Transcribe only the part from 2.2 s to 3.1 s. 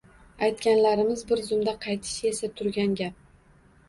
esa, turgan